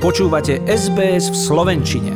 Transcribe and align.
Počúvate 0.00 0.64
SBS 0.64 1.28
v 1.28 1.36
Slovenčine. 1.36 2.12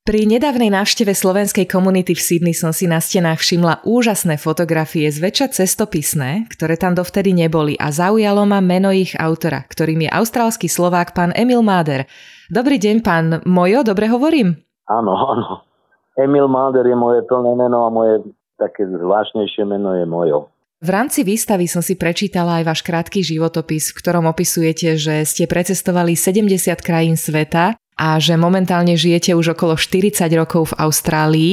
Pri 0.00 0.24
nedávnej 0.24 0.72
návšteve 0.72 1.12
slovenskej 1.12 1.68
komunity 1.68 2.16
v 2.16 2.24
Sydney 2.24 2.56
som 2.56 2.72
si 2.72 2.88
na 2.88 3.04
stenách 3.04 3.36
všimla 3.36 3.84
úžasné 3.84 4.40
fotografie, 4.40 5.12
zväčša 5.12 5.60
cestopisné, 5.60 6.48
ktoré 6.48 6.80
tam 6.80 6.96
dovtedy 6.96 7.36
neboli 7.36 7.76
a 7.76 7.92
zaujalo 7.92 8.48
ma 8.48 8.64
meno 8.64 8.88
ich 8.96 9.12
autora, 9.12 9.60
ktorým 9.60 10.08
je 10.08 10.10
austrálsky 10.16 10.64
Slovák 10.64 11.12
pán 11.12 11.36
Emil 11.36 11.60
Máder. 11.60 12.08
Dobrý 12.48 12.80
deň, 12.80 12.96
pán 13.04 13.44
Mojo, 13.44 13.84
dobre 13.84 14.08
hovorím? 14.08 14.56
Áno, 14.88 15.12
áno. 15.20 15.68
Emil 16.16 16.48
Máder 16.48 16.88
je 16.88 16.96
moje 16.96 17.28
plné 17.28 17.60
meno 17.60 17.84
a 17.84 17.92
moje 17.92 18.24
také 18.56 18.88
zvláštnejšie 18.88 19.68
meno 19.68 20.00
je 20.00 20.08
Mojo. 20.08 20.48
V 20.84 20.92
rámci 20.92 21.24
výstavy 21.24 21.64
som 21.64 21.80
si 21.80 21.96
prečítala 21.96 22.60
aj 22.60 22.64
váš 22.68 22.80
krátky 22.84 23.24
životopis, 23.24 23.88
v 23.88 24.04
ktorom 24.04 24.28
opisujete, 24.28 25.00
že 25.00 25.24
ste 25.24 25.48
precestovali 25.48 26.12
70 26.12 26.60
krajín 26.84 27.16
sveta 27.16 27.72
a 27.96 28.08
že 28.20 28.36
momentálne 28.36 28.92
žijete 28.92 29.32
už 29.32 29.56
okolo 29.56 29.80
40 29.80 30.28
rokov 30.36 30.76
v 30.76 30.84
Austrálii. 30.84 31.52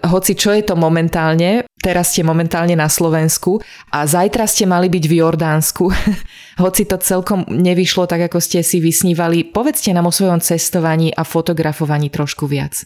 Hoci 0.00 0.32
čo 0.32 0.56
je 0.56 0.64
to 0.64 0.80
momentálne, 0.80 1.68
teraz 1.76 2.16
ste 2.16 2.24
momentálne 2.24 2.72
na 2.72 2.88
Slovensku 2.88 3.60
a 3.92 4.08
zajtra 4.08 4.48
ste 4.48 4.64
mali 4.64 4.88
byť 4.88 5.04
v 5.04 5.16
Jordánsku. 5.20 5.84
Hoci 6.64 6.88
to 6.88 6.96
celkom 7.04 7.44
nevyšlo 7.52 8.08
tak, 8.08 8.32
ako 8.32 8.40
ste 8.40 8.64
si 8.64 8.80
vysnívali, 8.80 9.44
povedzte 9.44 9.92
nám 9.92 10.08
o 10.08 10.16
svojom 10.16 10.40
cestovaní 10.40 11.12
a 11.12 11.20
fotografovaní 11.28 12.08
trošku 12.08 12.48
viac. 12.48 12.80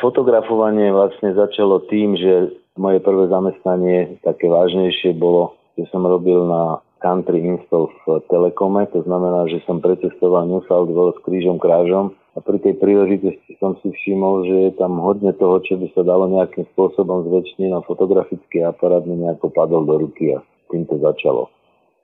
Fotografovanie 0.00 0.88
vlastne 0.88 1.36
začalo 1.36 1.84
tým, 1.84 2.16
že 2.16 2.63
moje 2.74 2.98
prvé 3.00 3.30
zamestnanie, 3.30 4.18
také 4.26 4.50
vážnejšie, 4.50 5.14
bolo, 5.14 5.54
že 5.78 5.86
som 5.90 6.02
robil 6.02 6.46
na 6.46 6.82
country 7.04 7.44
install 7.44 7.92
v 8.08 8.24
Telekome, 8.32 8.88
to 8.90 9.04
znamená, 9.04 9.44
že 9.52 9.60
som 9.68 9.78
precestoval 9.78 10.48
New 10.48 10.64
South 10.64 10.88
Wales 10.88 11.18
krížom 11.22 11.60
krážom 11.60 12.16
a 12.34 12.40
pri 12.40 12.58
tej 12.58 12.80
príležitosti 12.80 13.60
som 13.60 13.76
si 13.84 13.92
všimol, 13.92 14.48
že 14.48 14.56
je 14.68 14.72
tam 14.80 14.98
hodne 14.98 15.30
toho, 15.36 15.60
čo 15.62 15.76
by 15.76 15.86
sa 15.92 16.02
dalo 16.02 16.26
nejakým 16.32 16.64
spôsobom 16.74 17.28
zväčšniť 17.28 17.68
na 17.70 17.84
fotografický 17.84 18.64
aparát 18.64 19.04
mi 19.04 19.20
nejako 19.20 19.52
padol 19.52 19.84
do 19.84 20.00
ruky 20.00 20.34
a 20.34 20.40
tým 20.72 20.88
to 20.88 20.96
začalo. 20.98 21.52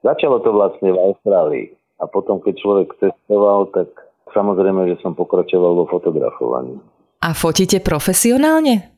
Začalo 0.05 0.39
to 0.39 0.53
vlastne 0.53 0.93
v 0.93 1.01
Austrálii 1.01 1.65
a 1.97 2.05
potom, 2.05 2.37
keď 2.37 2.53
človek 2.61 2.87
cestoval, 3.01 3.73
tak 3.73 3.89
samozrejme, 4.31 4.87
že 4.93 5.01
som 5.01 5.17
pokračoval 5.17 5.81
vo 5.81 5.85
fotografovaní. 5.89 6.77
A 7.21 7.37
fotíte 7.37 7.81
profesionálne? 7.81 8.90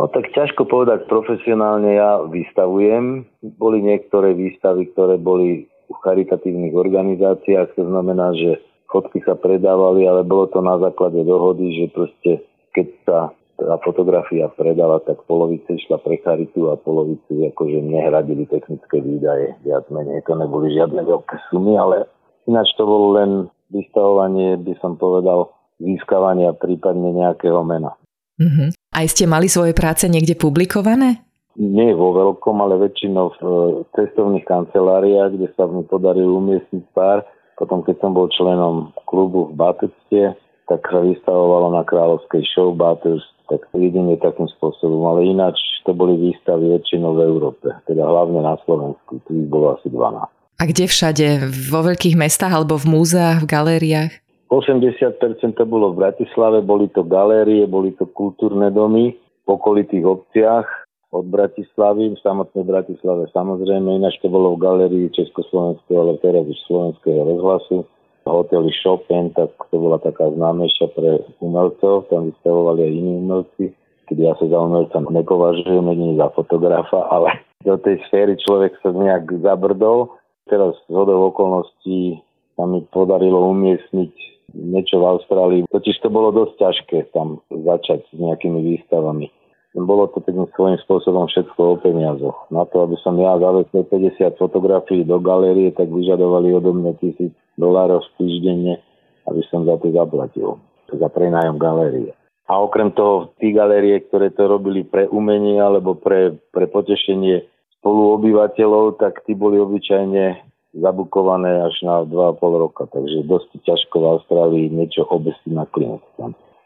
No 0.00 0.08
tak 0.08 0.32
ťažko 0.32 0.64
povedať 0.64 1.04
profesionálne, 1.12 1.92
ja 1.92 2.24
vystavujem. 2.24 3.28
Boli 3.60 3.84
niektoré 3.84 4.32
výstavy, 4.32 4.88
ktoré 4.96 5.20
boli 5.20 5.68
v 5.92 5.96
charitatívnych 6.00 6.72
organizáciách, 6.72 7.76
to 7.76 7.84
znamená, 7.84 8.32
že 8.32 8.64
fotky 8.88 9.20
sa 9.28 9.36
predávali, 9.36 10.08
ale 10.08 10.24
bolo 10.24 10.48
to 10.48 10.64
na 10.64 10.80
základe 10.80 11.20
dohody, 11.20 11.84
že 11.84 11.92
proste 11.92 12.30
keď 12.72 12.86
sa 13.04 13.18
tá 13.60 13.76
fotografia 13.84 14.48
predala, 14.48 15.04
tak 15.04 15.20
polovice 15.28 15.68
išla 15.68 16.00
pre 16.00 16.16
charitu 16.24 16.72
a 16.72 16.80
polovicu 16.80 17.52
akože 17.52 17.84
nehradili 17.84 18.48
technické 18.48 19.04
výdaje. 19.04 19.52
Viac 19.68 19.84
menej 19.92 20.24
to 20.24 20.32
neboli 20.32 20.72
žiadne 20.72 21.04
veľké 21.04 21.36
sumy, 21.52 21.76
ale 21.76 22.08
ináč 22.48 22.72
to 22.80 22.88
bolo 22.88 23.20
len 23.20 23.52
vystavovanie, 23.68 24.56
by 24.64 24.72
som 24.80 24.96
povedal, 24.96 25.52
získavania 25.76 26.56
prípadne 26.56 27.20
nejakého 27.20 27.60
mena. 27.68 27.99
Uh-huh. 28.40 28.72
Aj 28.96 29.06
ste 29.06 29.28
mali 29.28 29.46
svoje 29.52 29.76
práce 29.76 30.08
niekde 30.08 30.32
publikované? 30.32 31.20
Nie 31.60 31.92
vo 31.92 32.16
veľkom, 32.16 32.56
ale 32.64 32.80
väčšinou 32.88 33.26
v 33.36 33.36
e, 33.36 33.48
cestovných 33.92 34.48
kanceláriách, 34.48 35.36
kde 35.36 35.48
sa 35.52 35.68
mi 35.68 35.84
podarilo 35.84 36.40
umiestniť 36.40 36.84
pár. 36.96 37.20
Potom, 37.60 37.84
keď 37.84 38.00
som 38.00 38.16
bol 38.16 38.32
členom 38.32 38.96
klubu 39.04 39.52
v 39.52 39.60
Batecte, 39.60 40.40
tak 40.70 40.80
sa 40.88 41.04
vystavovalo 41.04 41.74
na 41.76 41.82
kráľovskej 41.84 42.46
show 42.48 42.72
Bathurst, 42.72 43.28
tak 43.50 43.66
jedine 43.74 44.14
takým 44.16 44.46
spôsobom, 44.56 45.02
ale 45.10 45.26
ináč 45.26 45.58
to 45.82 45.90
boli 45.90 46.14
výstavy 46.14 46.70
väčšinou 46.70 47.18
v 47.18 47.26
Európe, 47.26 47.66
teda 47.90 48.06
hlavne 48.06 48.40
na 48.40 48.54
Slovensku, 48.62 49.18
tu 49.26 49.30
ich 49.34 49.50
bolo 49.50 49.74
asi 49.74 49.90
12. 49.90 50.22
A 50.60 50.62
kde 50.68 50.84
všade? 50.86 51.26
Vo 51.72 51.82
veľkých 51.82 52.14
mestách 52.14 52.54
alebo 52.54 52.78
v 52.78 52.94
múzeách, 52.94 53.42
v 53.42 53.50
galériách? 53.50 54.12
80% 54.50 55.54
to 55.54 55.64
bolo 55.64 55.94
v 55.94 56.02
Bratislave, 56.02 56.58
boli 56.66 56.90
to 56.90 57.06
galérie, 57.06 57.70
boli 57.70 57.94
to 57.94 58.10
kultúrne 58.10 58.74
domy 58.74 59.14
v 59.46 59.48
okolitých 59.48 60.02
obciach 60.02 60.66
od 61.10 61.26
Bratislavy, 61.26 62.14
v 62.14 62.22
samotnej 62.22 62.66
Bratislave 62.66 63.26
samozrejme, 63.34 63.98
ináč 63.98 64.18
to 64.22 64.30
bolo 64.30 64.54
v 64.54 64.62
galérii 64.62 65.06
Československého, 65.10 65.98
ale 66.02 66.22
teraz 66.22 66.46
už 66.46 66.58
slovenského 66.66 67.22
rozhlasu. 67.26 67.86
Hoteli 68.26 68.70
Chopin, 68.78 69.34
tak 69.34 69.50
to 69.74 69.76
bola 69.80 69.98
taká 69.98 70.30
známejšia 70.30 70.86
pre 70.94 71.18
umelcov, 71.42 72.06
tam 72.12 72.30
vystavovali 72.30 72.86
aj 72.86 72.92
iní 72.94 73.12
umelci, 73.26 73.64
keď 74.06 74.16
ja 74.22 74.32
sa 74.38 74.46
za 74.46 74.58
umelca 74.60 75.02
nepovažujem, 75.02 75.86
nie 75.98 76.14
za 76.14 76.30
fotografa, 76.30 77.10
ale 77.10 77.42
do 77.66 77.74
tej 77.80 77.98
sféry 78.06 78.38
človek 78.38 78.78
sa 78.82 78.94
nejak 78.94 79.30
zabrdol. 79.42 80.14
Teraz 80.46 80.78
z 80.86 80.94
hodov 80.94 81.34
okolností 81.34 82.22
sa 82.54 82.70
mi 82.70 82.86
podarilo 82.92 83.50
umiestniť 83.50 84.39
niečo 84.54 85.00
v 85.00 85.08
Austrálii. 85.16 85.62
Totiž 85.70 86.00
to 86.02 86.08
bolo 86.08 86.34
dosť 86.34 86.54
ťažké 86.58 86.98
tam 87.14 87.42
začať 87.50 88.06
s 88.08 88.14
nejakými 88.16 88.60
výstavami. 88.74 89.30
Bolo 89.70 90.10
to 90.10 90.18
takým 90.26 90.50
svojím 90.58 90.82
spôsobom 90.82 91.30
všetko 91.30 91.60
o 91.62 91.74
peniazoch. 91.78 92.50
Na 92.50 92.66
to, 92.66 92.82
aby 92.82 92.98
som 93.06 93.14
ja 93.14 93.38
zavesil 93.38 93.86
50 93.86 94.34
fotografií 94.34 95.06
do 95.06 95.22
galérie, 95.22 95.70
tak 95.70 95.86
vyžadovali 95.86 96.50
odo 96.50 96.74
mňa 96.74 96.98
tisíc 96.98 97.30
dolárov 97.54 98.02
týždenne, 98.18 98.82
aby 99.30 99.42
som 99.46 99.62
za 99.62 99.78
to 99.78 99.94
zaplatil. 99.94 100.58
Za 100.90 101.06
prenájom 101.06 101.54
galérie. 101.54 102.10
A 102.50 102.58
okrem 102.58 102.90
toho, 102.90 103.30
tí 103.38 103.54
galérie, 103.54 103.94
ktoré 104.10 104.34
to 104.34 104.50
robili 104.50 104.82
pre 104.82 105.06
umenie 105.06 105.62
alebo 105.62 105.94
pre, 105.94 106.34
pre 106.50 106.66
potešenie 106.66 107.46
spoluobyvateľov, 107.78 108.98
tak 108.98 109.22
tí 109.22 109.38
boli 109.38 109.62
obyčajne 109.62 110.49
zabukované 110.74 111.66
až 111.66 111.74
na 111.82 112.06
2,5 112.06 112.62
roka, 112.62 112.86
takže 112.86 113.26
dosť 113.26 113.50
ťažko 113.66 113.96
v 113.98 114.06
Austrálii 114.06 114.66
niečo 114.70 115.02
obesiť 115.02 115.50
na 115.50 115.66
klient. 115.66 116.02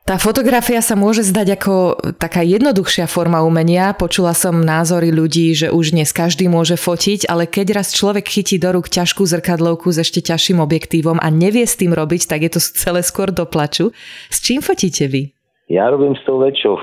Tá 0.04 0.20
fotografia 0.20 0.84
sa 0.84 1.00
môže 1.00 1.24
zdať 1.24 1.56
ako 1.56 1.74
taká 2.20 2.44
jednoduchšia 2.44 3.08
forma 3.08 3.40
umenia. 3.40 3.96
Počula 3.96 4.36
som 4.36 4.60
názory 4.60 5.08
ľudí, 5.08 5.56
že 5.56 5.72
už 5.72 5.96
dnes 5.96 6.12
každý 6.12 6.44
môže 6.44 6.76
fotiť, 6.76 7.24
ale 7.24 7.48
keď 7.48 7.80
raz 7.80 7.96
človek 7.96 8.28
chytí 8.28 8.60
do 8.60 8.68
rúk 8.76 8.92
ťažkú 8.92 9.24
zrkadlovku 9.24 9.88
s 9.88 10.04
ešte 10.04 10.20
ťažším 10.20 10.60
objektívom 10.60 11.16
a 11.24 11.28
nevie 11.32 11.64
s 11.64 11.80
tým 11.80 11.96
robiť, 11.96 12.28
tak 12.28 12.44
je 12.44 12.52
to 12.52 12.60
celé 12.60 13.00
skôr 13.00 13.32
do 13.32 13.48
plaču. 13.48 13.96
S 14.28 14.44
čím 14.44 14.60
fotíte 14.60 15.08
vy? 15.08 15.32
Ja 15.72 15.88
robím 15.88 16.12
s 16.12 16.20
tou 16.28 16.44
väčšou 16.44 16.76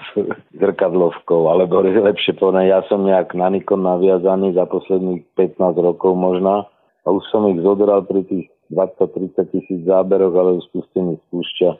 zrkadlovkou, 0.60 1.48
alebo 1.48 1.80
lepšie 1.80 2.36
povedané, 2.36 2.68
ja 2.68 2.84
som 2.84 3.08
nejak 3.08 3.32
na 3.32 3.48
Nikon 3.48 3.80
naviazaný 3.80 4.52
za 4.52 4.68
posledných 4.68 5.24
15 5.32 5.56
rokov 5.80 6.12
možno 6.12 6.68
a 6.68 7.08
už 7.08 7.24
som 7.32 7.48
ich 7.48 7.56
zodral 7.64 8.04
pri 8.04 8.28
tých 8.28 8.52
20-30 8.68 9.48
tisíc 9.48 9.80
záberoch, 9.88 10.36
ale 10.36 10.60
už 10.60 10.68
spustení 10.68 11.16
spúšťa 11.28 11.70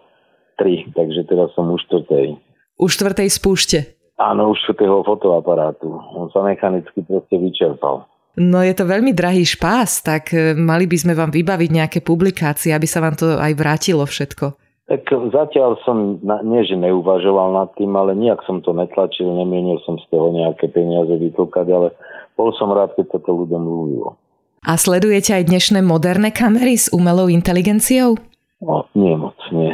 3, 0.56 0.96
takže 0.96 1.20
teraz 1.28 1.52
som 1.52 1.68
už 1.68 1.84
štvrtej. 1.84 2.40
Už 2.80 2.90
štvrtej 2.96 3.28
spúšte? 3.28 3.78
Áno, 4.16 4.50
už 4.50 4.58
štvrtého 4.64 5.04
fotoaparátu. 5.04 6.00
On 6.16 6.32
sa 6.32 6.40
mechanicky 6.42 7.04
proste 7.04 7.36
vyčerpal. 7.36 8.08
No 8.38 8.62
je 8.62 8.72
to 8.72 8.86
veľmi 8.86 9.12
drahý 9.12 9.42
špás, 9.42 10.00
tak 10.00 10.30
e, 10.30 10.54
mali 10.54 10.86
by 10.86 10.96
sme 10.96 11.12
vám 11.18 11.34
vybaviť 11.34 11.70
nejaké 11.74 11.98
publikácie, 12.06 12.70
aby 12.70 12.86
sa 12.86 13.02
vám 13.02 13.18
to 13.18 13.34
aj 13.34 13.52
vrátilo 13.58 14.06
všetko. 14.06 14.67
Tak 14.88 15.04
zatiaľ 15.36 15.76
som, 15.84 16.16
nie 16.24 16.64
že 16.64 16.72
neuvažoval 16.72 17.52
nad 17.52 17.68
tým, 17.76 17.92
ale 17.92 18.16
nejak 18.16 18.40
som 18.48 18.64
to 18.64 18.72
netlačil, 18.72 19.28
nemienil 19.28 19.76
som 19.84 20.00
z 20.00 20.06
toho 20.08 20.32
nejaké 20.32 20.72
peniaze 20.72 21.12
vytlkať, 21.12 21.66
ale 21.68 21.92
bol 22.40 22.56
som 22.56 22.72
rád, 22.72 22.96
keď 22.96 23.12
sa 23.12 23.18
to 23.20 23.36
ľuďom 23.36 23.62
ľúbilo. 23.68 24.16
A 24.64 24.80
sledujete 24.80 25.36
aj 25.36 25.52
dnešné 25.52 25.84
moderné 25.84 26.32
kamery 26.32 26.80
s 26.80 26.88
umelou 26.88 27.28
inteligenciou? 27.28 28.16
No, 28.64 28.88
nie 28.96 29.12
moc, 29.12 29.36
nie. 29.52 29.70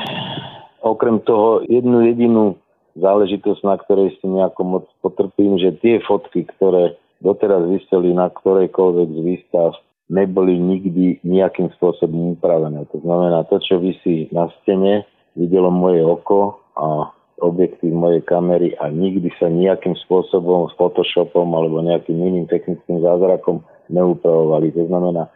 Okrem 0.82 1.22
toho 1.22 1.62
jednu 1.64 2.04
jedinú 2.10 2.58
záležitosť, 2.98 3.62
na 3.62 3.78
ktorej 3.78 4.18
si 4.18 4.26
nejako 4.26 4.62
moc 4.66 4.84
potrpím, 4.98 5.62
že 5.62 5.78
tie 5.78 6.02
fotky, 6.02 6.44
ktoré 6.58 6.98
doteraz 7.22 7.64
vyseli 7.70 8.12
na 8.12 8.28
ktorejkoľvek 8.34 9.08
z 9.14 9.20
výstav, 9.22 9.78
neboli 10.08 10.60
nikdy 10.60 11.24
nejakým 11.24 11.72
spôsobom 11.80 12.36
upravené. 12.36 12.84
To 12.92 12.98
znamená, 13.00 13.48
to, 13.48 13.56
čo 13.60 13.80
vysí 13.80 14.28
na 14.30 14.52
stene, 14.60 15.08
videlo 15.32 15.72
moje 15.72 16.04
oko 16.04 16.60
a 16.76 17.10
objektív 17.42 17.90
mojej 17.90 18.22
kamery 18.22 18.78
a 18.78 18.86
nikdy 18.92 19.26
sa 19.40 19.50
nejakým 19.50 19.98
spôsobom 20.06 20.70
s 20.70 20.72
Photoshopom 20.78 21.50
alebo 21.50 21.82
nejakým 21.82 22.14
iným 22.14 22.46
technickým 22.46 23.02
zázrakom 23.02 23.66
neupravovali. 23.90 24.70
To 24.78 24.86
znamená, 24.86 25.26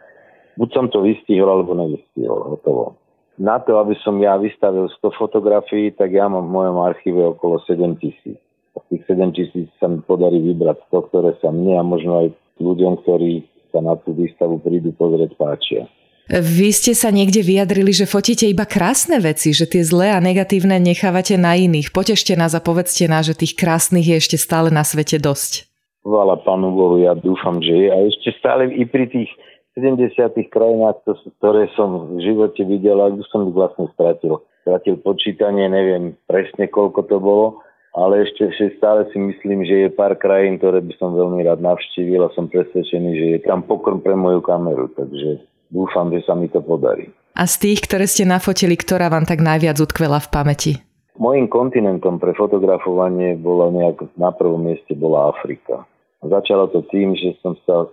buď 0.55 0.69
som 0.71 0.85
to 0.87 1.03
vystihol 1.03 1.51
alebo 1.51 1.75
nevystihol. 1.75 2.55
Hotovo. 2.55 2.95
Na 3.39 3.59
to, 3.59 3.79
aby 3.79 3.95
som 4.03 4.19
ja 4.19 4.35
vystavil 4.35 4.91
100 4.99 5.15
fotografií, 5.15 5.95
tak 5.95 6.11
ja 6.11 6.27
mám 6.27 6.47
v 6.47 6.55
mojom 6.55 6.77
archíve 6.83 7.21
okolo 7.35 7.63
7 7.63 7.99
tisíc. 7.99 8.39
Z 8.75 8.83
tých 8.91 9.03
7 9.07 9.35
tisíc 9.35 9.67
sa 9.79 9.91
mi 9.91 9.99
podarí 10.03 10.39
vybrať 10.39 10.87
100, 10.91 11.07
ktoré 11.11 11.31
sa 11.39 11.51
mne 11.51 11.79
a 11.79 11.83
možno 11.83 12.13
aj 12.19 12.27
ľuďom, 12.59 13.03
ktorí 13.03 13.47
sa 13.69 13.79
na 13.81 13.95
tú 13.97 14.13
výstavu 14.13 14.61
prídu 14.61 14.93
pozrieť 14.93 15.31
páčia. 15.37 15.87
Vy 16.29 16.69
ste 16.69 16.93
sa 16.93 17.09
niekde 17.09 17.41
vyjadrili, 17.41 17.89
že 17.89 18.05
fotíte 18.05 18.45
iba 18.45 18.61
krásne 18.61 19.17
veci, 19.17 19.49
že 19.49 19.65
tie 19.65 19.81
zlé 19.81 20.13
a 20.13 20.21
negatívne 20.21 20.77
nechávate 20.77 21.41
na 21.41 21.57
iných. 21.57 21.89
Potešte 21.89 22.37
nás 22.37 22.53
a 22.53 22.61
povedzte 22.61 23.09
nás, 23.09 23.25
že 23.25 23.33
tých 23.33 23.57
krásnych 23.57 24.05
je 24.05 24.15
ešte 24.21 24.37
stále 24.37 24.69
na 24.69 24.85
svete 24.85 25.17
dosť. 25.17 25.65
Chvála 26.05 26.37
Pánu 26.45 26.69
Bohu, 26.69 27.01
ja 27.01 27.17
dúfam, 27.17 27.57
že 27.65 27.73
je. 27.73 27.87
A 27.89 27.97
ešte 28.05 28.29
stále 28.37 28.69
i 28.69 28.85
pri 28.85 29.09
tých 29.09 29.29
70 29.73 30.13
krajinách, 30.53 31.01
ktoré 31.41 31.65
som 31.73 32.13
v 32.13 32.21
živote 32.21 32.61
videl, 32.61 33.01
už 33.17 33.25
som 33.33 33.49
ich 33.49 33.55
vlastne 33.57 33.89
stratil. 33.97 34.45
Stratil 34.61 35.01
počítanie, 35.01 35.65
neviem 35.65 36.13
presne 36.29 36.69
koľko 36.69 37.09
to 37.09 37.17
bolo, 37.17 37.65
ale 37.93 38.29
ešte, 38.29 38.49
ešte 38.53 38.77
stále 38.77 39.09
si 39.09 39.17
myslím, 39.17 39.65
že 39.65 39.75
je 39.85 39.89
pár 39.89 40.13
krajín, 40.13 40.61
ktoré 40.61 40.81
by 40.85 40.93
som 41.01 41.17
veľmi 41.17 41.41
rád 41.41 41.59
navštívil 41.61 42.21
a 42.21 42.33
som 42.37 42.45
presvedčený, 42.45 43.09
že 43.17 43.25
je 43.35 43.39
tam 43.45 43.65
pokrm 43.65 43.99
pre 43.99 44.13
moju 44.13 44.45
kameru, 44.45 44.93
takže 44.93 45.41
dúfam, 45.73 46.13
že 46.13 46.21
sa 46.25 46.37
mi 46.37 46.49
to 46.49 46.61
podarí. 46.61 47.09
A 47.33 47.47
z 47.49 47.55
tých, 47.69 47.87
ktoré 47.87 48.05
ste 48.05 48.27
nafotili, 48.27 48.75
ktorá 48.75 49.09
vám 49.09 49.25
tak 49.25 49.39
najviac 49.39 49.79
utkvela 49.79 50.19
v 50.19 50.31
pamäti? 50.33 50.71
Mojím 51.19 51.51
kontinentom 51.51 52.15
pre 52.15 52.31
fotografovanie 52.31 53.35
bola 53.35 53.67
nejak 53.75 54.15
na 54.15 54.31
prvom 54.31 54.63
mieste 54.63 54.95
bola 54.95 55.35
Afrika. 55.35 55.83
Začalo 56.23 56.71
to 56.71 56.83
tým, 56.91 57.15
že 57.15 57.35
som 57.43 57.55
sa 57.67 57.87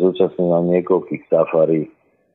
zúčastnil 0.00 0.48
na 0.48 0.60
niekoľkých 0.64 1.28
safari, 1.28 1.88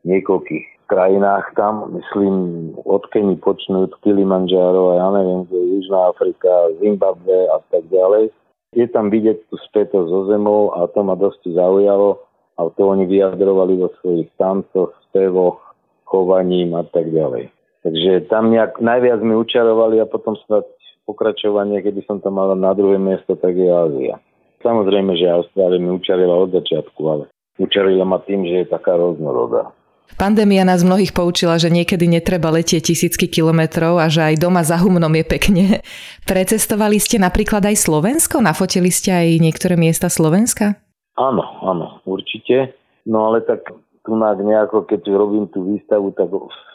niekoľkých 0.06 0.81
krajinách 0.92 1.56
tam, 1.56 1.96
myslím, 1.96 2.36
od 2.84 3.08
Keni 3.16 3.40
počnúť 3.40 3.96
Kilimanjaro 4.04 4.92
a 4.92 4.94
ja 5.00 5.08
neviem, 5.16 5.48
kde 5.48 5.60
Južná 5.80 6.12
Afrika, 6.12 6.52
Zimbabwe 6.84 7.48
a 7.48 7.64
tak 7.72 7.88
ďalej. 7.88 8.36
Je 8.76 8.88
tam 8.92 9.08
vidieť 9.08 9.48
tú 9.48 9.56
spätosť 9.72 10.12
so 10.12 10.28
zemou 10.28 10.76
a 10.76 10.92
to 10.92 11.00
ma 11.08 11.16
dosť 11.16 11.56
zaujalo 11.56 12.20
a 12.60 12.68
to 12.76 12.84
oni 12.84 13.08
vyjadrovali 13.08 13.80
vo 13.80 13.88
svojich 14.04 14.28
tancoch, 14.36 14.92
spevoch, 15.08 15.64
chovaním 16.04 16.76
a 16.76 16.84
tak 16.84 17.08
ďalej. 17.08 17.48
Takže 17.88 18.28
tam 18.28 18.52
nejak 18.52 18.84
najviac 18.84 19.24
mi 19.24 19.34
učarovali 19.40 20.04
a 20.04 20.06
potom 20.06 20.36
snad 20.44 20.68
pokračovanie, 21.08 21.82
keby 21.82 22.04
som 22.04 22.20
to 22.20 22.30
mal 22.30 22.52
na 22.54 22.76
druhé 22.76 23.00
miesto, 23.00 23.34
tak 23.40 23.56
je 23.56 23.72
Ázia. 23.72 24.20
Samozrejme, 24.62 25.18
že 25.18 25.32
Austrália 25.32 25.82
mi 25.82 25.90
učarila 25.90 26.36
od 26.46 26.54
začiatku, 26.54 27.02
ale 27.10 27.24
učarila 27.58 28.06
ma 28.06 28.22
tým, 28.22 28.46
že 28.46 28.62
je 28.62 28.68
taká 28.70 28.94
rôznorodá. 28.94 29.74
Pandémia 30.22 30.62
nás 30.62 30.86
mnohých 30.86 31.18
poučila, 31.18 31.58
že 31.58 31.74
niekedy 31.74 32.06
netreba 32.06 32.54
letieť 32.54 32.94
tisícky 32.94 33.26
kilometrov 33.26 33.98
a 33.98 34.06
že 34.06 34.22
aj 34.22 34.36
doma 34.38 34.62
za 34.62 34.78
humnom 34.78 35.10
je 35.10 35.26
pekne. 35.26 35.66
Precestovali 36.30 37.02
ste 37.02 37.18
napríklad 37.18 37.66
aj 37.66 37.82
Slovensko? 37.82 38.38
Nafotili 38.38 38.94
ste 38.94 39.10
aj 39.10 39.28
niektoré 39.42 39.74
miesta 39.80 40.14
Slovenska? 40.14 40.78
Áno, 41.18 41.42
áno, 41.66 42.06
určite. 42.06 42.78
No 43.10 43.34
ale 43.34 43.42
tak 43.42 43.66
tu 44.06 44.12
nejako, 44.18 44.86
keď 44.90 45.02
robím 45.14 45.46
tú 45.50 45.66
výstavu, 45.66 46.14
tak 46.18 46.30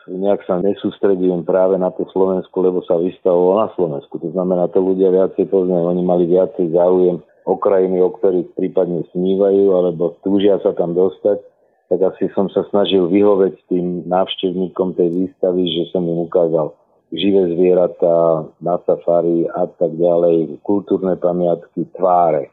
nejak 0.06 0.46
sa 0.46 0.62
nesústredujem 0.62 1.42
práve 1.42 1.74
na 1.78 1.90
to 1.90 2.06
Slovensku, 2.14 2.54
lebo 2.62 2.82
sa 2.86 2.98
vystavoval 2.98 3.66
na 3.66 3.68
Slovensku. 3.74 4.22
To 4.22 4.30
znamená, 4.30 4.70
to 4.70 4.78
ľudia 4.78 5.10
viacej 5.10 5.50
poznajú, 5.50 5.90
oni 5.90 6.02
mali 6.06 6.24
viacej 6.30 6.70
záujem 6.70 7.18
o 7.46 7.54
krajiny, 7.58 7.98
o 8.02 8.10
ktorých 8.14 8.54
prípadne 8.54 9.06
snívajú, 9.14 9.64
alebo 9.74 10.18
túžia 10.22 10.58
sa 10.62 10.74
tam 10.74 10.94
dostať. 10.94 11.42
Tak 11.86 12.02
asi 12.02 12.26
som 12.34 12.50
sa 12.50 12.66
snažil 12.70 13.06
vyhoveť 13.06 13.70
tým 13.70 14.06
návštevníkom 14.10 14.98
tej 14.98 15.08
výstavy, 15.10 15.62
že 15.70 15.82
som 15.94 16.02
im 16.02 16.26
ukázal 16.26 16.74
živé 17.14 17.54
zvieratá 17.54 18.50
na 18.58 18.82
safari 18.82 19.46
a 19.54 19.70
tak 19.70 19.94
ďalej, 19.94 20.58
kultúrne 20.66 21.14
pamiatky, 21.14 21.86
tváre 21.94 22.50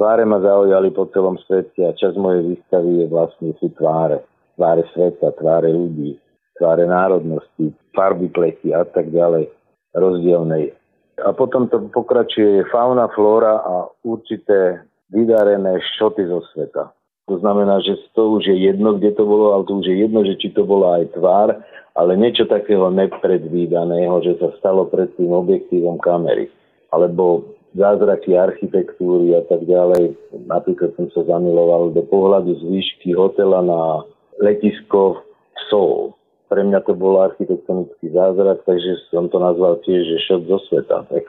Tváre 0.00 0.24
ma 0.24 0.40
zaujali 0.40 0.96
po 0.96 1.12
celom 1.12 1.36
svete 1.44 1.84
a 1.84 1.92
časť 1.92 2.16
mojej 2.16 2.56
výstavy 2.56 3.04
je 3.04 3.06
vlastne 3.12 3.52
sú 3.60 3.68
tváre. 3.76 4.24
Tváre 4.56 4.88
sveta, 4.96 5.28
tváre 5.36 5.68
ľudí, 5.68 6.16
tváre 6.56 6.88
národnosti, 6.88 7.68
farby 7.92 8.32
pleti 8.32 8.72
a 8.72 8.88
tak 8.88 9.12
ďalej 9.12 9.52
rozdielnej. 9.92 10.72
A 11.20 11.36
potom 11.36 11.68
to 11.68 11.84
pokračuje 11.92 12.64
fauna, 12.72 13.12
flóra 13.12 13.60
a 13.60 13.92
určité 14.00 14.80
vydarené 15.12 15.76
šoty 16.00 16.32
zo 16.32 16.48
sveta. 16.48 16.96
To 17.30 17.38
znamená, 17.38 17.78
že 17.86 17.94
to 18.18 18.42
už 18.42 18.50
je 18.50 18.58
jedno, 18.58 18.98
kde 18.98 19.14
to 19.14 19.22
bolo, 19.22 19.54
ale 19.54 19.62
to 19.62 19.78
už 19.78 19.86
je 19.86 19.96
jedno, 20.02 20.26
že 20.26 20.34
či 20.34 20.50
to 20.50 20.66
bola 20.66 20.98
aj 20.98 21.14
tvár, 21.14 21.62
ale 21.94 22.18
niečo 22.18 22.50
takého 22.50 22.90
nepredvídaného, 22.90 24.18
že 24.26 24.34
sa 24.42 24.50
stalo 24.58 24.90
pred 24.90 25.14
tým 25.14 25.30
objektívom 25.30 26.02
kamery. 26.02 26.50
Alebo 26.90 27.54
zázraky 27.78 28.34
architektúry 28.34 29.38
a 29.38 29.46
tak 29.46 29.62
ďalej. 29.62 30.18
Napríklad 30.50 30.90
som 30.98 31.06
sa 31.14 31.22
zamiloval 31.22 31.94
do 31.94 32.02
pohľadu 32.02 32.58
z 32.58 32.62
výšky 32.66 33.14
hotela 33.14 33.62
na 33.62 34.02
letisko 34.42 35.22
Sol. 35.70 36.18
Pre 36.50 36.66
mňa 36.66 36.82
to 36.82 36.98
bol 36.98 37.22
architektonický 37.22 38.10
zázrak, 38.10 38.66
takže 38.66 39.06
som 39.14 39.30
to 39.30 39.38
nazval 39.38 39.78
tiež, 39.86 40.02
že 40.02 40.26
šok 40.26 40.50
zo 40.50 40.58
sveta. 40.66 41.06
Tak 41.06 41.22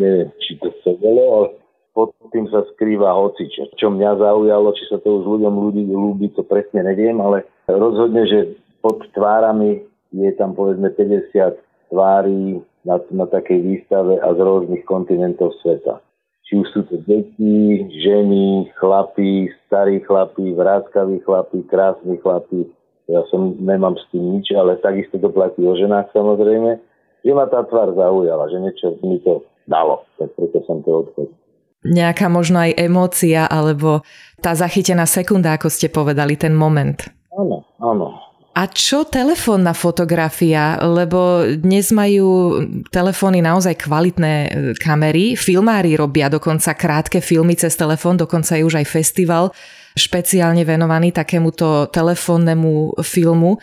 neviem, 0.00 0.32
či 0.40 0.56
to 0.64 0.72
sa 0.80 0.96
bolo, 0.96 1.22
ale 1.28 1.46
pod 1.92 2.16
tým 2.32 2.48
sa 2.48 2.64
skrýva 2.74 3.12
hocičo. 3.12 3.76
Čo 3.76 3.92
mňa 3.92 4.16
zaujalo, 4.16 4.72
či 4.72 4.84
sa 4.88 4.96
to 5.00 5.20
už 5.20 5.24
ľuďom 5.38 5.54
ľudí 5.54 5.84
ľúbi, 5.92 6.32
to 6.32 6.40
presne 6.44 6.84
neviem, 6.84 7.20
ale 7.20 7.44
rozhodne, 7.68 8.24
že 8.24 8.56
pod 8.80 9.04
tvárami 9.12 9.84
je 10.12 10.32
tam 10.36 10.56
povedzme 10.56 10.88
50 10.92 11.92
tvári 11.92 12.60
na, 12.88 12.96
na 13.12 13.26
takej 13.28 13.60
výstave 13.60 14.16
a 14.20 14.28
z 14.32 14.38
rôznych 14.40 14.84
kontinentov 14.88 15.52
sveta. 15.60 16.00
Či 16.48 16.64
už 16.64 16.66
sú 16.72 16.80
to 16.88 16.96
deti, 17.04 17.86
ženy, 18.00 18.68
chlapí, 18.76 19.48
starí 19.68 20.00
chlapí, 20.04 20.52
vrázkaví 20.52 21.20
chlapí, 21.24 21.64
krásni 21.68 22.16
chlapí. 22.20 22.68
Ja 23.08 23.24
som 23.28 23.56
nemám 23.60 23.96
s 24.00 24.04
tým 24.12 24.40
nič, 24.40 24.52
ale 24.56 24.80
takisto 24.80 25.20
to 25.20 25.28
platí 25.28 25.64
o 25.64 25.76
ženách 25.76 26.12
samozrejme. 26.12 26.80
Že 27.22 27.32
ma 27.36 27.46
tá 27.46 27.62
tvár 27.62 27.94
zaujala, 27.94 28.50
že 28.50 28.58
niečo 28.58 28.98
mi 29.04 29.20
to 29.22 29.46
dalo, 29.68 30.02
tak 30.18 30.34
preto 30.34 30.58
som 30.66 30.82
to 30.82 31.06
odchodil 31.06 31.41
nejaká 31.82 32.30
možno 32.30 32.62
aj 32.62 32.78
emócia, 32.78 33.46
alebo 33.46 34.06
tá 34.38 34.54
zachytená 34.54 35.06
sekunda, 35.06 35.54
ako 35.54 35.68
ste 35.70 35.90
povedali, 35.90 36.38
ten 36.38 36.54
moment. 36.54 36.98
Áno, 37.34 37.66
áno. 37.82 38.32
A 38.52 38.68
čo 38.68 39.08
telefónna 39.08 39.72
fotografia? 39.72 40.76
Lebo 40.76 41.40
dnes 41.56 41.88
majú 41.88 42.60
telefóny 42.92 43.40
naozaj 43.40 43.80
kvalitné 43.80 44.34
e, 44.44 44.48
kamery. 44.76 45.40
Filmári 45.40 45.96
robia 45.96 46.28
dokonca 46.28 46.76
krátke 46.76 47.24
filmy 47.24 47.56
cez 47.56 47.72
telefón, 47.80 48.20
dokonca 48.20 48.52
je 48.52 48.68
už 48.68 48.84
aj 48.84 48.86
festival 48.92 49.56
špeciálne 49.96 50.64
venovaný 50.68 51.16
takémuto 51.16 51.88
telefónnemu 51.88 53.00
filmu. 53.00 53.56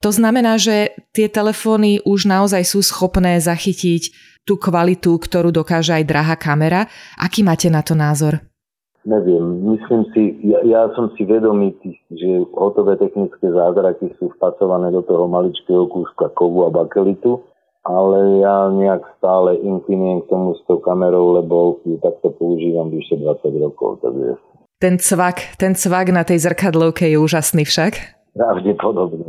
To 0.00 0.08
znamená, 0.08 0.56
že 0.56 0.96
tie 1.12 1.28
telefóny 1.28 2.00
už 2.08 2.24
naozaj 2.24 2.64
sú 2.64 2.80
schopné 2.80 3.36
zachytiť 3.36 4.29
tú 4.44 4.56
kvalitu, 4.56 5.16
ktorú 5.16 5.52
dokáže 5.54 5.94
aj 5.96 6.04
drahá 6.08 6.36
kamera. 6.36 6.86
Aký 7.16 7.44
máte 7.44 7.68
na 7.68 7.84
to 7.84 7.94
názor? 7.94 8.40
Neviem, 9.00 9.64
myslím 9.64 10.04
si, 10.12 10.36
ja, 10.44 10.60
ja 10.60 10.82
som 10.92 11.08
si 11.16 11.24
vedomý, 11.24 11.72
že 12.12 12.44
hotové 12.52 13.00
technické 13.00 13.48
zázraky 13.48 14.12
sú 14.20 14.28
vpasované 14.36 14.92
do 14.92 15.00
toho 15.00 15.24
maličkého 15.24 15.88
kúska 15.88 16.28
kovu 16.36 16.68
a 16.68 16.70
bakelitu, 16.70 17.40
ale 17.80 18.44
ja 18.44 18.68
nejak 18.68 19.00
stále 19.16 19.56
inklinujem 19.56 20.20
k 20.24 20.28
tomu 20.28 20.52
s 20.52 20.60
tou 20.68 20.84
kamerou, 20.84 21.40
lebo 21.40 21.80
ju 21.88 21.96
takto 22.04 22.28
používam 22.36 22.92
vyše 22.92 23.16
20 23.16 23.64
rokov. 23.64 24.04
Takže... 24.04 24.36
Ten 24.76 25.00
cvak, 25.00 25.56
ten 25.56 25.72
cvak 25.72 26.12
na 26.12 26.20
tej 26.20 26.44
zrkadlovke 26.44 27.08
je 27.08 27.16
úžasný 27.16 27.64
však. 27.64 28.20
Pravdepodobne. 28.36 29.24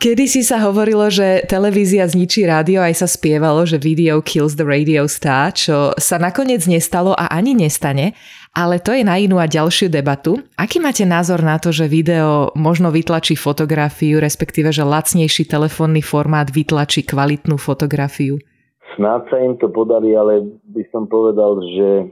Kedy 0.00 0.32
si 0.32 0.40
sa 0.40 0.64
hovorilo, 0.64 1.12
že 1.12 1.44
televízia 1.44 2.08
zničí 2.08 2.48
rádio, 2.48 2.80
aj 2.80 3.04
sa 3.04 3.08
spievalo, 3.08 3.68
že 3.68 3.76
video 3.76 4.24
kills 4.24 4.56
the 4.56 4.64
radio 4.64 5.04
star, 5.04 5.52
čo 5.52 5.92
sa 6.00 6.16
nakoniec 6.16 6.64
nestalo 6.64 7.12
a 7.12 7.28
ani 7.28 7.52
nestane, 7.52 8.16
ale 8.56 8.80
to 8.80 8.96
je 8.96 9.04
na 9.04 9.20
inú 9.20 9.36
a 9.36 9.44
ďalšiu 9.44 9.92
debatu. 9.92 10.40
Aký 10.56 10.80
máte 10.80 11.04
názor 11.04 11.44
na 11.44 11.60
to, 11.60 11.68
že 11.68 11.84
video 11.84 12.48
možno 12.56 12.88
vytlačí 12.88 13.36
fotografiu, 13.36 14.24
respektíve, 14.24 14.72
že 14.72 14.88
lacnejší 14.88 15.44
telefónny 15.44 16.00
formát 16.00 16.48
vytlačí 16.48 17.04
kvalitnú 17.04 17.60
fotografiu? 17.60 18.40
Snáď 18.96 19.20
sa 19.28 19.36
im 19.36 19.60
to 19.60 19.68
podarí, 19.68 20.16
ale 20.16 20.48
by 20.64 20.80
som 20.96 21.12
povedal, 21.12 21.60
že 21.76 22.08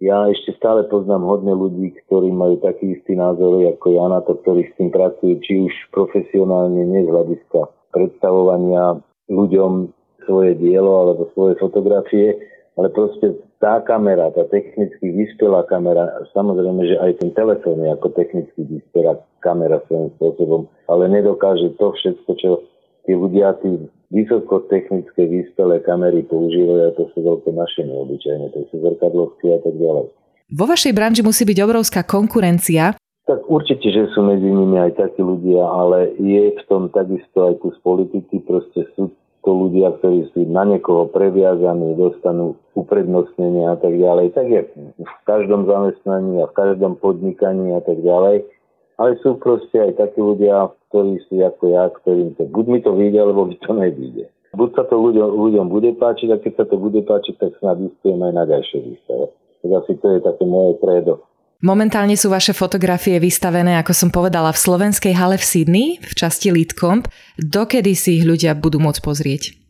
ja 0.00 0.24
ešte 0.32 0.56
stále 0.56 0.88
poznám 0.88 1.28
hodne 1.28 1.52
ľudí, 1.52 1.92
ktorí 2.08 2.32
majú 2.32 2.56
taký 2.64 2.96
istý 2.96 3.20
názor 3.20 3.60
ako 3.60 3.86
ja 3.92 4.06
na 4.08 4.24
to, 4.24 4.32
ktorí 4.40 4.64
s 4.64 4.74
tým 4.80 4.88
pracujú, 4.88 5.36
či 5.44 5.52
už 5.68 5.74
profesionálne, 5.92 6.88
nie 6.88 7.04
z 7.04 7.12
hľadiska 7.12 7.68
predstavovania 7.92 8.96
ľuďom 9.28 9.92
svoje 10.24 10.56
dielo 10.56 11.04
alebo 11.04 11.28
svoje 11.36 11.60
fotografie, 11.60 12.32
ale 12.80 12.88
proste 12.96 13.36
tá 13.60 13.84
kamera, 13.84 14.32
tá 14.32 14.48
technicky 14.48 15.12
vyspelá 15.12 15.68
kamera, 15.68 16.08
samozrejme, 16.32 16.80
že 16.88 16.96
aj 16.96 17.20
ten 17.20 17.30
telefón 17.36 17.84
je 17.84 17.92
ako 17.92 18.08
technicky 18.16 18.60
vyspelá 18.64 19.20
kamera 19.44 19.84
svojím 19.84 20.16
spôsobom, 20.16 20.64
ale 20.88 21.12
nedokáže 21.12 21.76
to 21.76 21.92
všetko, 21.92 22.30
čo 22.40 22.50
tí 23.04 23.12
ľudia, 23.12 23.52
tí 23.60 23.76
vysokotechnické 24.10 25.22
vyspelé 25.26 25.78
kamery 25.86 26.26
používajú 26.26 26.82
a 26.90 26.96
to 26.98 27.06
sú 27.14 27.18
veľké 27.22 27.54
naše 27.54 27.86
neobyčajné, 27.86 28.46
to 28.52 28.66
sú 28.70 28.82
zrkadlovky 28.82 29.54
a 29.54 29.58
tak 29.62 29.74
ďalej. 29.78 30.06
Vo 30.50 30.66
vašej 30.66 30.92
branži 30.92 31.22
musí 31.22 31.46
byť 31.46 31.58
obrovská 31.62 32.02
konkurencia. 32.02 32.98
Tak 33.30 33.46
určite, 33.46 33.86
že 33.94 34.10
sú 34.10 34.26
medzi 34.26 34.50
nimi 34.50 34.74
aj 34.82 34.98
takí 34.98 35.22
ľudia, 35.22 35.62
ale 35.62 36.10
je 36.18 36.50
v 36.58 36.62
tom 36.66 36.90
takisto 36.90 37.46
aj 37.46 37.62
kus 37.62 37.78
politiky. 37.86 38.42
Proste 38.42 38.90
sú 38.98 39.14
to 39.46 39.50
ľudia, 39.54 39.94
ktorí 40.02 40.26
sú 40.34 40.42
na 40.50 40.66
niekoho 40.66 41.06
previazaní, 41.14 41.94
dostanú 41.94 42.58
uprednostnenie 42.74 43.70
a 43.70 43.78
tak 43.78 43.94
ďalej. 43.94 44.34
Tak 44.34 44.46
je 44.50 44.60
v 44.98 45.14
každom 45.22 45.70
zamestnaní 45.70 46.42
a 46.42 46.50
v 46.50 46.56
každom 46.58 46.98
podnikaní 46.98 47.70
a 47.78 47.80
tak 47.80 48.02
ďalej. 48.02 48.42
Ale 49.00 49.16
sú 49.24 49.40
proste 49.40 49.80
aj 49.80 49.96
takí 49.96 50.20
ľudia, 50.20 50.68
ktorí 50.92 51.16
sú 51.24 51.40
ako 51.40 51.64
ja, 51.72 51.88
ktorým 51.88 52.36
to 52.36 52.44
buď 52.52 52.64
mi 52.68 52.78
to 52.84 52.92
vyjde, 52.92 53.18
alebo 53.24 53.48
mi 53.48 53.56
to 53.56 53.72
nevyjde. 53.72 54.28
Buď 54.52 54.68
sa 54.76 54.84
to 54.84 55.00
ľuďom, 55.00 55.30
ľuďom 55.40 55.66
bude 55.72 55.96
páčiť 55.96 56.28
a 56.34 56.36
keď 56.36 56.52
sa 56.60 56.64
to 56.68 56.76
bude 56.76 57.00
páčiť, 57.08 57.34
tak 57.40 57.56
snad 57.62 57.80
vystujem 57.80 58.20
aj 58.20 58.32
na 58.36 58.44
ďalšej 58.44 58.80
výstave. 58.84 59.24
Tak 59.64 59.70
asi 59.72 59.92
to 59.96 60.06
je 60.12 60.18
také 60.20 60.44
moje 60.44 60.76
kredo. 60.82 61.24
Momentálne 61.60 62.16
sú 62.16 62.32
vaše 62.32 62.56
fotografie 62.56 63.20
vystavené, 63.20 63.76
ako 63.76 63.92
som 63.92 64.08
povedala, 64.08 64.48
v 64.48 64.62
slovenskej 64.64 65.12
hale 65.12 65.36
v 65.36 65.44
Sydney, 65.44 65.88
v 66.00 66.12
časti 66.16 66.48
Lidcomp. 66.48 67.04
Dokedy 67.36 67.92
si 67.92 68.20
ich 68.20 68.24
ľudia 68.24 68.56
budú 68.56 68.80
môcť 68.80 69.00
pozrieť? 69.04 69.60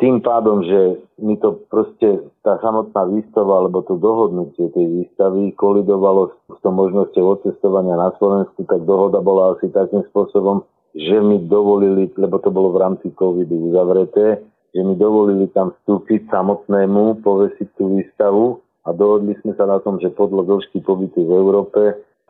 Tým 0.00 0.24
pádom, 0.24 0.64
že 0.64 0.96
mi 1.20 1.36
to 1.36 1.60
proste 1.68 2.24
tá 2.40 2.56
samotná 2.64 3.04
výstava 3.04 3.60
alebo 3.60 3.84
to 3.84 4.00
dohodnutie 4.00 4.72
tej 4.72 4.86
výstavy 4.88 5.52
kolidovalo 5.52 6.32
s 6.48 6.58
tou 6.64 6.72
možnosťou 6.72 7.36
odcestovania 7.36 8.00
na 8.00 8.08
Slovensku, 8.16 8.64
tak 8.64 8.88
dohoda 8.88 9.20
bola 9.20 9.60
asi 9.60 9.68
takým 9.68 10.00
spôsobom, 10.08 10.64
že 10.96 11.20
mi 11.20 11.44
dovolili, 11.44 12.08
lebo 12.16 12.40
to 12.40 12.48
bolo 12.48 12.72
v 12.72 12.80
rámci 12.80 13.12
covidu 13.12 13.70
uzavreté, 13.70 14.40
že 14.72 14.80
mi 14.80 14.96
dovolili 14.96 15.52
tam 15.52 15.76
vstúpiť 15.84 16.32
samotnému, 16.32 17.20
povesiť 17.20 17.68
tú 17.76 18.00
výstavu 18.00 18.56
a 18.88 18.96
dohodli 18.96 19.36
sme 19.44 19.52
sa 19.52 19.68
na 19.68 19.84
tom, 19.84 20.00
že 20.00 20.08
podľa 20.16 20.48
dĺžky 20.48 20.80
pobytu 20.80 21.28
v 21.28 21.32
Európe 21.36 21.80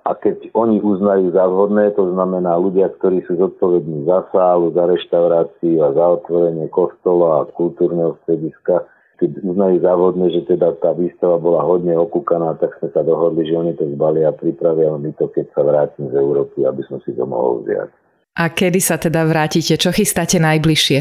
a 0.05 0.17
keď 0.17 0.51
oni 0.57 0.81
uznajú 0.81 1.37
za 1.37 1.45
vhodné, 1.45 1.93
to 1.93 2.09
znamená 2.13 2.57
ľudia, 2.57 2.89
ktorí 2.99 3.21
sú 3.29 3.37
zodpovední 3.37 4.09
za 4.09 4.25
sálu, 4.33 4.73
za 4.73 4.89
reštauráciu 4.89 5.85
a 5.85 5.93
za 5.93 6.07
otvorenie 6.21 6.67
kostola 6.73 7.45
a 7.45 7.49
kultúrneho 7.53 8.17
strediska, 8.25 8.89
keď 9.21 9.31
uznajú 9.45 9.77
za 9.85 9.93
vhodné, 9.93 10.27
že 10.33 10.43
teda 10.49 10.73
tá 10.81 10.97
výstava 10.97 11.37
bola 11.37 11.61
hodne 11.61 11.93
okúkaná, 11.93 12.57
tak 12.57 12.73
sme 12.81 12.89
sa 12.97 13.05
dohodli, 13.05 13.45
že 13.45 13.55
oni 13.61 13.73
to 13.77 13.85
zbalia 13.93 14.33
a 14.33 14.37
pripravia 14.37 14.97
mi 14.97 15.13
to, 15.13 15.29
keď 15.29 15.53
sa 15.53 15.61
vrátim 15.61 16.09
z 16.09 16.17
Európy, 16.17 16.65
aby 16.65 16.81
som 16.89 16.97
si 17.05 17.13
to 17.13 17.29
mohol 17.29 17.61
vziať. 17.61 17.93
A 18.41 18.49
kedy 18.49 18.81
sa 18.81 18.97
teda 18.97 19.29
vrátite? 19.29 19.77
Čo 19.77 19.93
chystáte 19.93 20.41
najbližšie? 20.41 20.99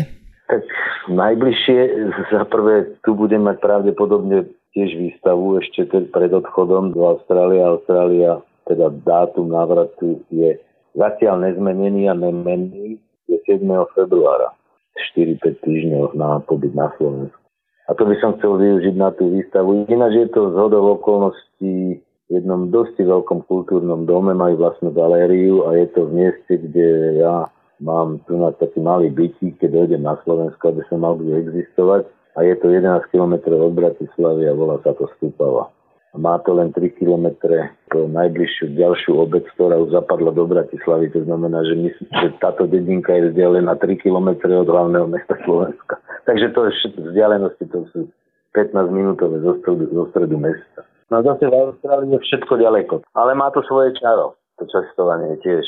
Tak 0.51 0.63
najbližšie, 1.07 1.79
za 2.35 2.43
prvé, 2.51 2.91
tu 3.07 3.15
budem 3.15 3.47
mať 3.47 3.63
pravdepodobne 3.63 4.51
tiež 4.75 4.99
výstavu 4.99 5.63
ešte 5.63 5.87
pred 5.87 6.31
odchodom 6.35 6.91
do 6.91 7.07
Austrálie. 7.07 7.63
Austrália, 7.63 8.43
teda 8.69 8.93
dátum 9.01 9.49
návratu 9.49 10.21
je 10.29 10.61
zatiaľ 10.93 11.49
nezmenený 11.49 12.05
a 12.05 12.13
nemenný, 12.13 13.01
je 13.25 13.37
7. 13.49 13.65
februára. 13.97 14.53
4-5 15.15 15.65
týždňov 15.65 16.05
na 16.13 16.43
pobyt 16.43 16.75
na 16.75 16.91
Slovensku. 16.99 17.39
A 17.89 17.97
to 17.97 18.05
by 18.05 18.13
som 18.21 18.37
chcel 18.37 18.61
využiť 18.61 18.95
na 18.99 19.09
tú 19.15 19.33
výstavu. 19.33 19.89
Ináč 19.89 20.13
je 20.21 20.27
to 20.29 20.53
zhodov 20.53 21.01
okolností 21.01 21.97
v 21.97 22.29
jednom 22.29 22.69
dosť 22.69 23.01
veľkom 23.01 23.49
kultúrnom 23.49 24.05
dome, 24.05 24.37
majú 24.37 24.61
vlastnú 24.61 24.93
galériu 24.93 25.65
a 25.65 25.73
je 25.73 25.87
to 25.97 26.05
v 26.05 26.11
mieste, 26.13 26.53
kde 26.53 27.17
ja 27.25 27.49
mám 27.81 28.21
tu 28.29 28.37
na 28.37 28.53
taký 28.53 28.77
malý 28.77 29.09
bytí, 29.09 29.57
keď 29.57 29.81
dojdem 29.81 30.05
na 30.05 30.13
Slovensko, 30.21 30.61
aby 30.69 30.85
som 30.91 31.01
mal 31.01 31.17
kde 31.17 31.41
existovať 31.41 32.05
a 32.37 32.45
je 32.45 32.53
to 32.61 32.69
11 32.69 33.09
km 33.09 33.33
od 33.57 33.73
Bratislavy 33.73 34.45
a 34.45 34.53
volá 34.53 34.77
sa 34.85 34.93
to 34.93 35.09
Stupava. 35.17 35.73
Má 36.17 36.41
to 36.41 36.57
len 36.57 36.73
3 36.73 36.89
km 36.97 37.29
po 37.93 38.09
najbližšiu 38.09 38.73
ďalšiu 38.73 39.21
obec, 39.21 39.45
ktorá 39.53 39.77
už 39.77 39.93
zapadla 39.93 40.33
do 40.33 40.49
Bratislavy. 40.49 41.13
To 41.13 41.21
znamená, 41.21 41.61
že, 41.69 41.75
my, 41.77 41.89
že 41.93 42.27
táto 42.41 42.65
dedinka 42.65 43.13
je 43.13 43.29
vzdialená 43.29 43.77
3 43.77 43.93
km 44.01 44.41
od 44.49 44.65
hlavného 44.65 45.05
mesta 45.05 45.37
Slovenska. 45.45 46.01
Takže 46.29 46.49
to 46.57 46.59
je 46.65 46.71
vzdialenosti, 47.13 47.65
to 47.69 47.85
sú 47.93 47.99
15 48.57 48.73
minútové 48.89 49.37
zo 49.45 49.61
stredu, 49.61 49.85
zo 49.93 50.05
stredu 50.09 50.41
mesta. 50.41 50.81
No 51.13 51.21
zase 51.21 51.45
v 51.45 51.53
Austrálii 51.53 52.13
je 52.17 52.19
všetko 52.21 52.53
ďaleko. 52.57 52.93
Ale 53.17 53.33
má 53.37 53.49
to 53.53 53.65
svoje 53.65 53.93
čaro, 53.97 54.37
to 54.61 54.65
cestovanie 54.69 55.37
tiež. 55.41 55.65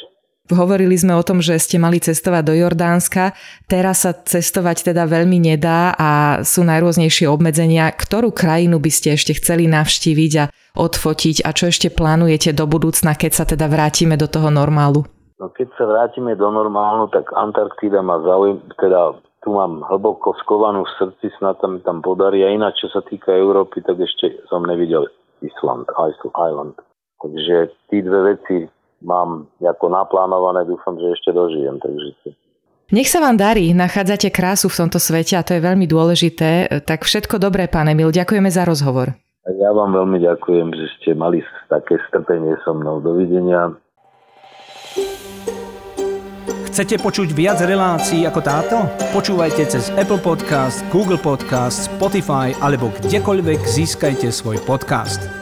Hovorili 0.50 0.98
sme 0.98 1.14
o 1.14 1.24
tom, 1.24 1.40
že 1.40 1.62
ste 1.62 1.78
mali 1.78 2.02
cestovať 2.02 2.44
do 2.44 2.54
Jordánska. 2.58 3.38
Teraz 3.70 4.04
sa 4.04 4.12
cestovať 4.12 4.92
teda 4.92 5.06
veľmi 5.06 5.38
nedá 5.38 5.94
a 5.94 6.42
sú 6.42 6.66
najrôznejšie 6.66 7.30
obmedzenia. 7.30 7.94
Ktorú 7.94 8.34
krajinu 8.34 8.82
by 8.82 8.92
ste 8.92 9.14
ešte 9.14 9.38
chceli 9.38 9.70
navštíviť 9.70 10.34
a 10.42 10.50
odfotiť 10.76 11.46
a 11.46 11.50
čo 11.54 11.70
ešte 11.72 11.94
plánujete 11.94 12.52
do 12.52 12.66
budúcna, 12.68 13.16
keď 13.16 13.32
sa 13.32 13.46
teda 13.48 13.70
vrátime 13.70 14.20
do 14.20 14.26
toho 14.26 14.50
normálu? 14.50 15.08
No 15.40 15.50
keď 15.50 15.74
sa 15.78 15.86
vrátime 15.88 16.34
do 16.38 16.50
normálu, 16.50 17.10
tak 17.10 17.30
Antarktída 17.34 18.02
ma 18.02 18.22
zaujíma, 18.22 18.62
teda 18.78 19.18
tu 19.42 19.50
mám 19.58 19.82
hlboko 19.90 20.38
skovanú 20.46 20.86
v 20.86 20.96
srdci, 21.02 21.34
snad 21.42 21.58
tam 21.62 21.82
tam 21.82 22.02
podarí. 22.06 22.46
A 22.46 22.54
ináč, 22.54 22.86
čo 22.86 22.94
sa 22.94 23.02
týka 23.02 23.34
Európy, 23.34 23.82
tak 23.82 23.98
ešte 23.98 24.38
som 24.50 24.66
nevidel 24.66 25.10
Island, 25.42 25.90
Island. 26.38 26.78
Takže 27.22 27.74
tí 27.90 28.06
dve 28.06 28.38
veci 28.38 28.70
mám 29.02 29.50
ako 29.60 29.86
naplánované, 29.90 30.66
dúfam, 30.66 30.98
že 30.98 31.12
ešte 31.14 31.34
dožijem. 31.34 31.78
Takže... 31.82 32.34
Nech 32.92 33.08
sa 33.08 33.24
vám 33.24 33.40
darí, 33.40 33.72
nachádzate 33.72 34.30
krásu 34.30 34.68
v 34.68 34.86
tomto 34.86 35.00
svete 35.00 35.40
a 35.40 35.46
to 35.46 35.56
je 35.56 35.62
veľmi 35.64 35.88
dôležité. 35.88 36.82
Tak 36.84 37.08
všetko 37.08 37.40
dobré, 37.40 37.72
pán 37.72 37.88
Emil, 37.88 38.12
ďakujeme 38.12 38.52
za 38.52 38.68
rozhovor. 38.68 39.16
Ja 39.48 39.74
vám 39.74 39.96
veľmi 39.96 40.22
ďakujem, 40.22 40.68
že 40.76 40.86
ste 41.00 41.12
mali 41.18 41.42
také 41.72 41.98
strpenie 42.12 42.54
so 42.62 42.78
mnou. 42.78 43.02
Dovidenia. 43.02 43.74
Chcete 46.72 47.04
počuť 47.04 47.36
viac 47.36 47.60
relácií 47.60 48.24
ako 48.24 48.40
táto? 48.40 48.78
Počúvajte 49.12 49.68
cez 49.68 49.92
Apple 50.00 50.24
Podcast, 50.24 50.88
Google 50.88 51.20
Podcast, 51.20 51.92
Spotify 51.92 52.56
alebo 52.64 52.96
kdekoľvek 52.96 53.60
získajte 53.60 54.32
svoj 54.32 54.56
podcast. 54.64 55.41